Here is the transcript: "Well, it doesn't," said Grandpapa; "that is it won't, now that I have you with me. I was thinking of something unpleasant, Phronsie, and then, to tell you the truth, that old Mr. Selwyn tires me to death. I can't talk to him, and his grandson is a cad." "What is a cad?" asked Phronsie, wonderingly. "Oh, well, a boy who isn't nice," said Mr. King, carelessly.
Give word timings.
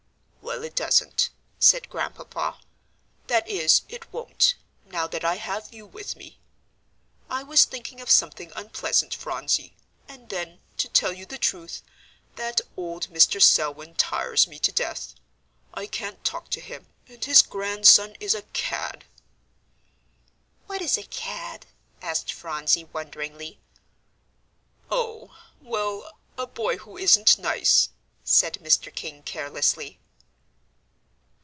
"Well, 0.43 0.67
it 0.67 0.75
doesn't," 0.75 1.29
said 1.59 1.89
Grandpapa; 1.89 2.59
"that 3.27 3.47
is 3.47 3.81
it 3.89 4.11
won't, 4.13 4.53
now 4.85 5.07
that 5.07 5.23
I 5.25 5.35
have 5.37 5.73
you 5.73 5.85
with 5.87 6.15
me. 6.15 6.39
I 7.29 7.41
was 7.41 7.65
thinking 7.65 7.99
of 8.01 8.11
something 8.11 8.51
unpleasant, 8.53 9.15
Phronsie, 9.15 9.75
and 10.09 10.29
then, 10.29 10.59
to 10.77 10.87
tell 10.89 11.13
you 11.13 11.25
the 11.25 11.37
truth, 11.39 11.81
that 12.35 12.61
old 12.77 13.07
Mr. 13.09 13.41
Selwyn 13.41 13.95
tires 13.95 14.45
me 14.45 14.59
to 14.59 14.71
death. 14.71 15.15
I 15.73 15.87
can't 15.87 16.23
talk 16.23 16.49
to 16.51 16.61
him, 16.61 16.87
and 17.07 17.23
his 17.23 17.41
grandson 17.41 18.15
is 18.19 18.35
a 18.35 18.43
cad." 18.43 19.05
"What 20.67 20.81
is 20.81 20.97
a 20.97 21.03
cad?" 21.03 21.65
asked 22.03 22.31
Phronsie, 22.33 22.85
wonderingly. 22.93 23.59
"Oh, 24.91 25.33
well, 25.61 26.19
a 26.37 26.45
boy 26.45 26.77
who 26.77 26.97
isn't 26.97 27.39
nice," 27.39 27.89
said 28.23 28.59
Mr. 28.61 28.93
King, 28.93 29.23
carelessly. 29.23 29.97